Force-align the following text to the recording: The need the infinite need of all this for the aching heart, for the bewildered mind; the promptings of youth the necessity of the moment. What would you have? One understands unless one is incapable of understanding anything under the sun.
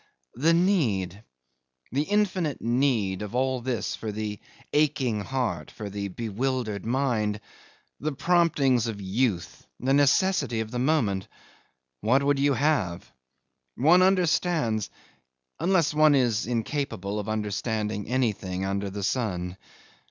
The 0.33 0.51
need 0.55 1.23
the 1.91 2.01
infinite 2.01 2.59
need 2.59 3.21
of 3.21 3.35
all 3.35 3.61
this 3.61 3.95
for 3.95 4.11
the 4.11 4.39
aching 4.73 5.19
heart, 5.21 5.69
for 5.69 5.91
the 5.91 6.07
bewildered 6.07 6.83
mind; 6.87 7.39
the 7.99 8.11
promptings 8.11 8.87
of 8.87 8.99
youth 8.99 9.67
the 9.79 9.93
necessity 9.93 10.59
of 10.61 10.71
the 10.71 10.79
moment. 10.79 11.27
What 11.99 12.23
would 12.23 12.39
you 12.39 12.55
have? 12.55 13.11
One 13.75 14.01
understands 14.01 14.89
unless 15.59 15.93
one 15.93 16.15
is 16.15 16.47
incapable 16.47 17.19
of 17.19 17.29
understanding 17.29 18.07
anything 18.07 18.65
under 18.65 18.89
the 18.89 19.03
sun. 19.03 19.55